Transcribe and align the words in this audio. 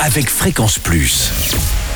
avec 0.00 0.28
Fréquence 0.28 0.78
Plus. 0.78 1.30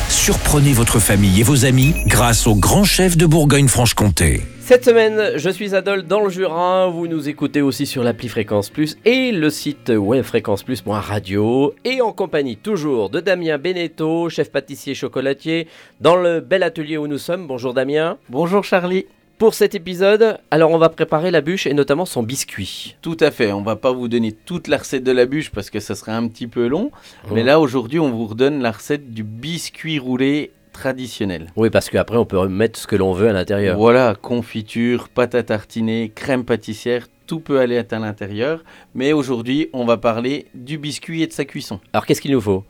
Surprenez 0.08 0.72
votre 0.72 0.98
famille 0.98 1.40
et 1.40 1.42
vos 1.42 1.64
amis 1.64 1.94
grâce 2.06 2.46
au 2.46 2.54
grand 2.54 2.84
chef 2.84 3.16
de 3.16 3.26
Bourgogne-Franche-Comté. 3.26 4.42
Cette 4.60 4.84
semaine, 4.84 5.32
je 5.36 5.50
suis 5.50 5.74
Adol 5.74 6.02
dans 6.04 6.20
le 6.20 6.30
Jura. 6.30 6.88
Vous 6.88 7.06
nous 7.08 7.28
écoutez 7.28 7.62
aussi 7.62 7.86
sur 7.86 8.02
l'appli 8.02 8.28
Fréquence 8.28 8.70
Plus 8.70 8.96
et 9.04 9.32
le 9.32 9.50
site 9.50 9.90
web 9.94 10.22
fréquenceplus.radio. 10.22 11.74
Et 11.84 12.00
en 12.00 12.12
compagnie 12.12 12.56
toujours 12.56 13.10
de 13.10 13.20
Damien 13.20 13.58
Beneteau, 13.58 14.28
chef 14.28 14.50
pâtissier 14.50 14.94
chocolatier, 14.94 15.68
dans 16.00 16.16
le 16.16 16.40
bel 16.40 16.62
atelier 16.62 16.96
où 16.96 17.06
nous 17.06 17.18
sommes. 17.18 17.46
Bonjour 17.46 17.74
Damien. 17.74 18.18
Bonjour 18.28 18.64
Charlie. 18.64 19.06
Pour 19.38 19.54
cet 19.54 19.76
épisode, 19.76 20.40
alors 20.50 20.72
on 20.72 20.78
va 20.78 20.88
préparer 20.88 21.30
la 21.30 21.42
bûche 21.42 21.68
et 21.68 21.72
notamment 21.72 22.06
son 22.06 22.24
biscuit. 22.24 22.96
Tout 23.02 23.16
à 23.20 23.30
fait, 23.30 23.52
on 23.52 23.62
va 23.62 23.76
pas 23.76 23.92
vous 23.92 24.08
donner 24.08 24.32
toute 24.32 24.66
la 24.66 24.78
recette 24.78 25.04
de 25.04 25.12
la 25.12 25.26
bûche 25.26 25.50
parce 25.50 25.70
que 25.70 25.78
ça 25.78 25.94
serait 25.94 26.10
un 26.10 26.26
petit 26.26 26.48
peu 26.48 26.66
long. 26.66 26.90
Mais 27.30 27.44
là 27.44 27.60
aujourd'hui 27.60 28.00
on 28.00 28.10
vous 28.10 28.26
redonne 28.26 28.60
la 28.60 28.72
recette 28.72 29.14
du 29.14 29.22
biscuit 29.22 30.00
roulé 30.00 30.50
traditionnel. 30.72 31.52
Oui, 31.54 31.70
parce 31.70 31.88
qu'après 31.88 32.16
on 32.16 32.24
peut 32.24 32.48
mettre 32.48 32.80
ce 32.80 32.88
que 32.88 32.96
l'on 32.96 33.12
veut 33.12 33.28
à 33.28 33.32
l'intérieur. 33.32 33.78
Voilà, 33.78 34.16
confiture, 34.20 35.08
pâte 35.08 35.36
à 35.36 35.44
tartiner, 35.44 36.10
crème 36.12 36.44
pâtissière, 36.44 37.06
tout 37.28 37.38
peut 37.38 37.60
aller 37.60 37.78
à 37.78 37.98
l'intérieur. 38.00 38.64
Mais 38.96 39.12
aujourd'hui 39.12 39.68
on 39.72 39.84
va 39.84 39.98
parler 39.98 40.46
du 40.54 40.78
biscuit 40.78 41.22
et 41.22 41.28
de 41.28 41.32
sa 41.32 41.44
cuisson. 41.44 41.78
Alors 41.92 42.06
qu'est-ce 42.06 42.20
qu'il 42.20 42.32
nous 42.32 42.40
faut? 42.40 42.64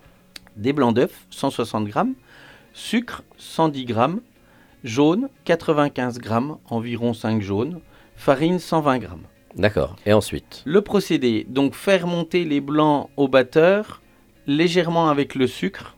Des 0.56 0.74
blancs 0.74 0.94
d'œufs, 0.94 1.26
160 1.30 1.86
grammes, 1.86 2.12
sucre, 2.74 3.22
110 3.38 3.86
grammes, 3.86 4.20
jaune 4.84 5.28
95 5.44 6.18
grammes, 6.18 6.58
environ 6.70 7.14
5 7.14 7.40
jaunes, 7.42 7.80
farine 8.16 8.58
120 8.58 8.98
grammes. 8.98 9.22
D'accord. 9.56 9.96
Et 10.06 10.12
ensuite 10.12 10.62
Le 10.66 10.80
procédé, 10.82 11.46
donc 11.48 11.74
faire 11.74 12.06
monter 12.06 12.44
les 12.44 12.60
blancs 12.60 13.08
au 13.16 13.28
batteur 13.28 14.02
légèrement 14.46 15.08
avec 15.08 15.34
le 15.34 15.46
sucre. 15.46 15.96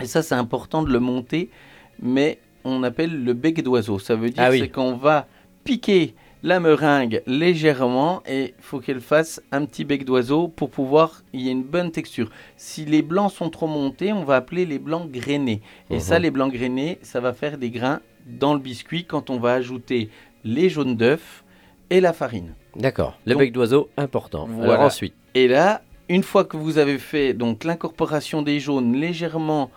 Et 0.00 0.06
ça 0.06 0.22
c'est 0.22 0.34
important 0.34 0.82
de 0.82 0.90
le 0.92 0.98
monter, 1.00 1.50
mais 2.00 2.38
on 2.64 2.82
appelle 2.82 3.24
le 3.24 3.34
bec 3.34 3.62
d'oiseau. 3.62 3.98
Ça 3.98 4.16
veut 4.16 4.30
dire 4.30 4.42
Ah 4.44 4.50
oui. 4.50 4.60
c'est 4.60 4.68
qu'on 4.68 4.96
va 4.96 5.26
piquer 5.64 6.14
la 6.42 6.58
meringue 6.60 7.22
légèrement 7.26 8.22
et 8.26 8.54
il 8.58 8.62
faut 8.64 8.80
qu'elle 8.80 9.00
fasse 9.00 9.40
un 9.52 9.64
petit 9.64 9.84
bec 9.84 10.04
d'oiseau 10.04 10.48
pour 10.48 10.70
pouvoir 10.70 11.22
il 11.32 11.40
y 11.42 11.48
ait 11.48 11.52
une 11.52 11.62
bonne 11.62 11.90
texture. 11.92 12.30
Si 12.56 12.84
les 12.84 13.02
blancs 13.02 13.30
sont 13.32 13.50
trop 13.50 13.66
montés, 13.68 14.12
on 14.12 14.24
va 14.24 14.36
appeler 14.36 14.66
les 14.66 14.78
blancs 14.78 15.10
grainés. 15.10 15.60
Et 15.90 15.94
Mhm. 15.94 16.00
ça, 16.00 16.18
les 16.18 16.30
blancs 16.30 16.52
grainés, 16.52 16.98
ça 17.02 17.20
va 17.20 17.32
faire 17.32 17.58
des 17.58 17.70
grains 17.70 18.00
dans 18.26 18.54
le 18.54 18.60
biscuit 18.60 19.04
quand 19.04 19.30
on 19.30 19.38
va 19.38 19.52
ajouter 19.54 20.10
les 20.44 20.68
jaunes 20.68 20.96
d'œufs 20.96 21.44
et 21.90 22.00
la 22.00 22.12
farine. 22.12 22.54
D'accord. 22.76 23.18
Le 23.26 23.32
Donc- 23.34 23.40
bec 23.40 23.52
d'oiseau, 23.52 23.88
important. 23.96 24.46
Voilà. 24.48 24.72
Alors 24.74 24.86
ensuite 24.86 25.14
Et 25.34 25.46
là, 25.48 25.82
une 26.08 26.22
fois 26.22 26.44
que 26.44 26.56
vous 26.56 26.78
avez 26.78 26.98
fait 26.98 27.32
donc 27.34 27.64
l'incorporation 27.64 28.42
des 28.42 28.58
jaunes 28.60 28.92
légèrement 28.94 29.70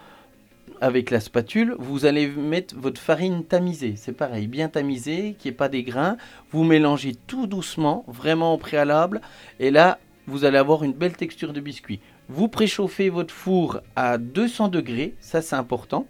avec 0.81 1.09
la 1.11 1.19
spatule, 1.19 1.75
vous 1.79 2.05
allez 2.05 2.27
mettre 2.27 2.75
votre 2.77 2.99
farine 2.99 3.43
tamisée. 3.43 3.95
C'est 3.97 4.11
pareil, 4.11 4.47
bien 4.47 4.69
tamisée, 4.69 5.35
qu'il 5.39 5.51
n'y 5.51 5.55
ait 5.55 5.57
pas 5.57 5.69
des 5.69 5.83
grains. 5.83 6.17
Vous 6.51 6.63
mélangez 6.63 7.15
tout 7.27 7.47
doucement, 7.47 8.03
vraiment 8.07 8.53
au 8.53 8.57
préalable. 8.57 9.21
Et 9.59 9.71
là, 9.71 9.99
vous 10.27 10.45
allez 10.45 10.57
avoir 10.57 10.83
une 10.83 10.93
belle 10.93 11.15
texture 11.15 11.53
de 11.53 11.59
biscuit. 11.59 11.99
Vous 12.27 12.47
préchauffez 12.47 13.09
votre 13.09 13.33
four 13.33 13.81
à 13.95 14.17
200 14.17 14.69
degrés, 14.69 15.13
ça 15.19 15.41
c'est 15.41 15.55
important. 15.55 16.07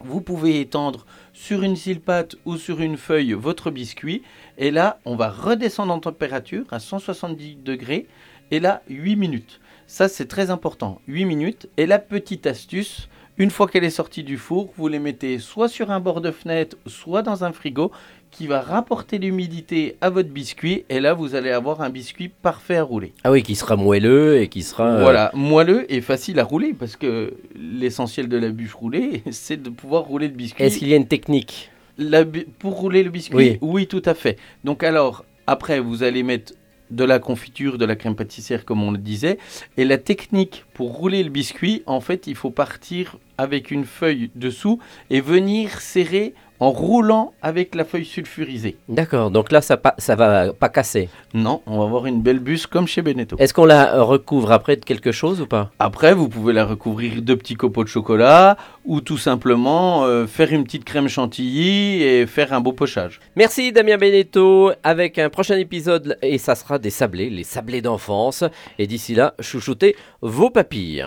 Vous 0.00 0.20
pouvez 0.20 0.60
étendre 0.60 1.06
sur 1.32 1.62
une 1.62 1.76
pâte 1.98 2.36
ou 2.44 2.56
sur 2.56 2.80
une 2.80 2.96
feuille 2.96 3.32
votre 3.32 3.70
biscuit. 3.70 4.22
Et 4.58 4.70
là, 4.70 5.00
on 5.04 5.16
va 5.16 5.30
redescendre 5.30 5.92
en 5.92 5.98
température 5.98 6.66
à 6.70 6.78
170 6.78 7.56
degrés. 7.56 8.06
Et 8.50 8.60
là, 8.60 8.82
8 8.88 9.16
minutes. 9.16 9.60
Ça, 9.86 10.08
c'est 10.08 10.26
très 10.26 10.50
important. 10.50 11.00
8 11.08 11.24
minutes. 11.24 11.68
Et 11.76 11.86
la 11.86 11.98
petite 11.98 12.46
astuce, 12.46 13.08
une 13.36 13.50
fois 13.50 13.66
qu'elle 13.66 13.84
est 13.84 13.90
sortie 13.90 14.22
du 14.22 14.36
four, 14.36 14.70
vous 14.76 14.88
les 14.88 14.98
mettez 14.98 15.38
soit 15.38 15.68
sur 15.68 15.90
un 15.90 16.00
bord 16.00 16.20
de 16.20 16.30
fenêtre, 16.30 16.76
soit 16.86 17.22
dans 17.22 17.42
un 17.44 17.52
frigo 17.52 17.90
qui 18.30 18.46
va 18.46 18.60
rapporter 18.60 19.18
l'humidité 19.18 19.96
à 20.00 20.10
votre 20.10 20.28
biscuit. 20.28 20.84
Et 20.88 21.00
là, 21.00 21.14
vous 21.14 21.34
allez 21.34 21.50
avoir 21.50 21.80
un 21.82 21.90
biscuit 21.90 22.28
parfait 22.28 22.76
à 22.76 22.82
rouler. 22.82 23.12
Ah 23.22 23.30
oui, 23.30 23.42
qui 23.42 23.54
sera 23.54 23.76
moelleux 23.76 24.40
et 24.40 24.48
qui 24.48 24.62
sera... 24.62 24.88
euh, 24.88 25.00
Voilà, 25.02 25.30
moelleux 25.34 25.90
et 25.92 26.00
facile 26.00 26.38
à 26.40 26.44
rouler 26.44 26.74
parce 26.74 26.96
que 26.96 27.34
l'essentiel 27.56 28.28
de 28.28 28.36
la 28.36 28.50
bûche 28.50 28.74
roulée, 28.74 29.22
c'est 29.30 29.60
de 29.62 29.70
pouvoir 29.70 30.02
rouler 30.04 30.28
le 30.28 30.34
biscuit. 30.34 30.62
Est-ce 30.64 30.78
qu'il 30.78 30.88
y 30.88 30.94
a 30.94 30.96
une 30.96 31.08
technique? 31.08 31.70
La 31.96 32.24
pour 32.58 32.72
rouler 32.74 33.04
le 33.04 33.10
biscuit? 33.10 33.58
Oui. 33.60 33.86
tout 33.86 34.02
à 34.04 34.14
fait. 34.14 34.36
Donc 34.64 34.82
alors, 34.82 35.24
après, 35.46 35.78
vous 35.78 36.02
allez 36.02 36.22
mettre 36.24 36.54
de 36.90 37.04
la 37.04 37.18
confiture, 37.18 37.78
de 37.78 37.84
la 37.84 37.96
crème 37.96 38.16
pâtissière, 38.16 38.64
comme 38.64 38.82
on 38.82 38.90
le 38.90 38.98
disait. 38.98 39.38
Et 39.76 39.84
la 39.84 39.98
technique 39.98 40.64
pour 40.74 40.92
rouler 40.92 41.22
le 41.22 41.30
biscuit, 41.30 41.82
en 41.86 42.00
fait, 42.00 42.26
il 42.26 42.34
faut 42.34 42.50
partir 42.50 43.18
avec 43.38 43.70
une 43.70 43.84
feuille 43.84 44.30
dessous 44.34 44.78
et 45.10 45.20
venir 45.20 45.80
serrer 45.80 46.34
en 46.60 46.70
roulant 46.70 47.34
avec 47.42 47.74
la 47.74 47.84
feuille 47.84 48.04
sulfurisée. 48.04 48.76
D'accord, 48.88 49.30
donc 49.30 49.52
là 49.52 49.60
ça, 49.60 49.80
ça 49.98 50.16
va 50.16 50.52
pas 50.52 50.68
casser. 50.68 51.08
Non, 51.34 51.62
on 51.66 51.78
va 51.78 51.84
avoir 51.84 52.06
une 52.06 52.22
belle 52.22 52.38
bûche 52.38 52.66
comme 52.66 52.86
chez 52.86 53.02
Beneteau. 53.02 53.36
Est-ce 53.38 53.52
qu'on 53.52 53.64
la 53.64 54.02
recouvre 54.02 54.52
après 54.52 54.76
de 54.76 54.84
quelque 54.84 55.12
chose 55.12 55.40
ou 55.40 55.46
pas? 55.46 55.70
Après, 55.78 56.14
vous 56.14 56.28
pouvez 56.28 56.52
la 56.52 56.64
recouvrir 56.64 57.22
de 57.22 57.34
petits 57.34 57.54
copeaux 57.54 57.84
de 57.84 57.88
chocolat 57.88 58.56
ou 58.84 59.00
tout 59.00 59.18
simplement 59.18 60.04
euh, 60.04 60.26
faire 60.26 60.52
une 60.52 60.64
petite 60.64 60.84
crème 60.84 61.08
chantilly 61.08 62.02
et 62.02 62.26
faire 62.26 62.52
un 62.52 62.60
beau 62.60 62.72
pochage. 62.72 63.20
Merci 63.36 63.72
Damien 63.72 63.98
Beneteau 63.98 64.72
avec 64.82 65.18
un 65.18 65.30
prochain 65.30 65.56
épisode 65.56 66.18
et 66.22 66.38
ça 66.38 66.54
sera 66.54 66.78
des 66.78 66.90
sablés, 66.90 67.30
les 67.30 67.44
sablés 67.44 67.82
d'enfance. 67.82 68.44
Et 68.78 68.86
d'ici 68.86 69.14
là, 69.14 69.34
chouchoutez 69.40 69.96
vos 70.20 70.50
papilles. 70.50 71.06